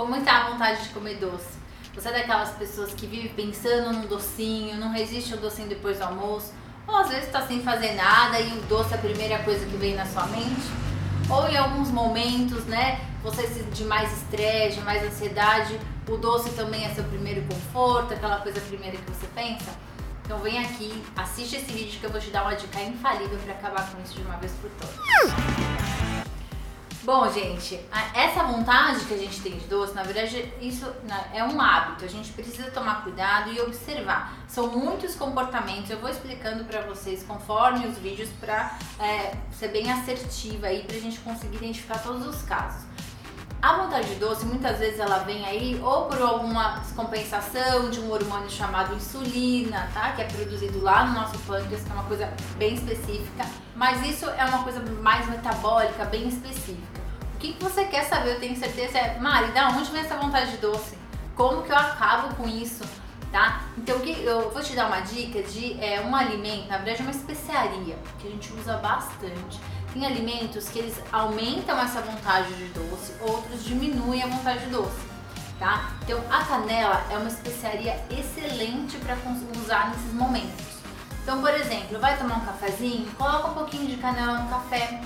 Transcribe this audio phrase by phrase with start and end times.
[0.00, 1.58] Como está a vontade de comer doce?
[1.94, 6.04] Você é daquelas pessoas que vive pensando num docinho, não resiste ao docinho depois do
[6.04, 6.54] almoço?
[6.88, 9.76] Ou às vezes está sem fazer nada e o doce é a primeira coisa que
[9.76, 10.62] vem na sua mente?
[11.28, 15.78] Ou em alguns momentos, né, você de mais estresse, de mais ansiedade,
[16.08, 19.70] o doce também é seu primeiro conforto, aquela coisa primeira que você pensa?
[20.24, 23.52] Então vem aqui, assiste esse vídeo que eu vou te dar uma dica infalível para
[23.52, 25.69] acabar com isso de uma vez por todas.
[27.02, 27.80] Bom, gente,
[28.14, 32.04] essa vontade que a gente tem de doce, na verdade, isso né, é um hábito.
[32.04, 34.34] A gente precisa tomar cuidado e observar.
[34.46, 35.90] São muitos comportamentos.
[35.90, 40.96] Eu vou explicando para vocês conforme os vídeos para é, ser bem assertiva aí para
[40.96, 42.84] a gente conseguir identificar todos os casos.
[43.62, 48.10] A vontade de doce, muitas vezes ela vem aí ou por alguma descompensação de um
[48.10, 50.12] hormônio chamado insulina, tá?
[50.12, 53.46] Que é produzido lá no nosso pâncreas, que é uma coisa bem específica.
[53.76, 56.99] Mas isso é uma coisa mais metabólica, bem específica.
[57.40, 60.52] Que, que você quer saber, eu tenho certeza, é, Mari, da onde vem essa vontade
[60.52, 60.96] de doce?
[61.34, 62.84] Como que eu acabo com isso?
[63.32, 63.62] Tá?
[63.78, 67.02] Então que eu vou te dar uma dica de é, um alimento, na verdade é
[67.02, 69.60] uma especiaria que a gente usa bastante
[69.92, 75.00] tem alimentos que eles aumentam essa vontade de doce, outros diminuem a vontade de doce,
[75.58, 75.90] tá?
[76.02, 79.16] Então a canela é uma especiaria excelente para
[79.60, 80.70] usar nesses momentos.
[81.22, 85.00] Então, por exemplo, vai tomar um cafezinho, coloca um pouquinho de canela no café.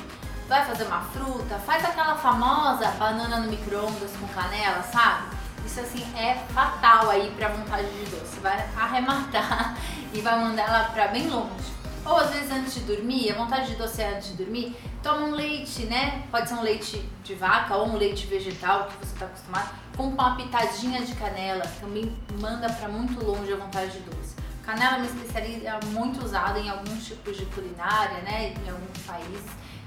[0.49, 5.35] Vai fazer uma fruta, faz aquela famosa banana no micro-ondas com canela, sabe?
[5.65, 8.39] Isso assim é fatal aí para vontade de doce.
[8.41, 9.77] Vai arrematar
[10.13, 11.73] e vai mandar ela para bem longe.
[12.05, 15.27] Ou às vezes antes de dormir, a vontade de doce é antes de dormir, toma
[15.27, 16.23] um leite, né?
[16.31, 20.09] Pode ser um leite de vaca ou um leite vegetal que você está acostumado, com
[20.09, 24.37] uma pitadinha de canela, também manda para muito longe a vontade de doce.
[24.63, 28.53] Canela é uma especiaria muito usada em alguns tipos de culinária, né?
[28.53, 29.45] Em alguns países.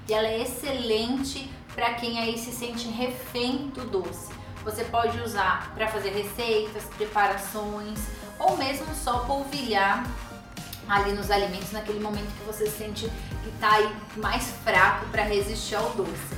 [0.07, 4.31] E ela é excelente para quem aí se sente refém do doce.
[4.63, 7.99] Você pode usar para fazer receitas, preparações
[8.39, 10.05] ou mesmo só polvilhar
[10.87, 13.09] ali nos alimentos naquele momento que você sente
[13.43, 16.37] que está aí mais fraco para resistir ao doce.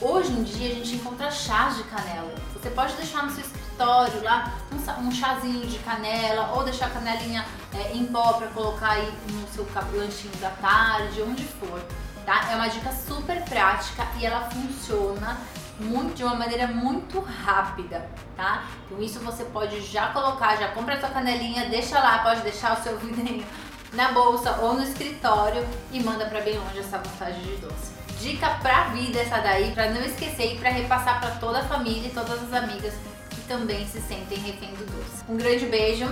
[0.00, 2.34] Hoje em dia a gente encontra chás de canela.
[2.54, 6.90] Você pode deixar no seu escritório lá um, um chazinho de canela ou deixar a
[6.90, 11.80] canelinha é, em pó para colocar aí no seu lanchinho da tarde, onde for.
[12.24, 12.52] Tá?
[12.52, 15.38] É uma dica super prática e ela funciona
[15.80, 18.64] muito, de uma maneira muito rápida, tá?
[18.86, 22.78] Então isso você pode já colocar, já compra a sua canelinha, deixa lá, pode deixar
[22.78, 23.44] o seu vidrinho
[23.92, 27.92] na bolsa ou no escritório e manda para bem longe essa vontade de doce.
[28.20, 32.06] Dica pra vida essa daí, para não esquecer e para repassar para toda a família
[32.06, 32.94] e todas as amigas
[33.30, 35.24] que também se sentem refém do doce.
[35.28, 36.06] Um grande beijo.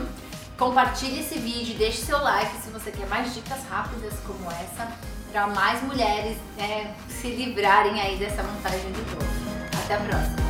[0.61, 4.93] Compartilhe esse vídeo, deixe seu like se você quer mais dicas rápidas como essa,
[5.33, 9.85] para mais mulheres né, se livrarem aí dessa vontade do doce.
[9.85, 10.50] Até a próxima!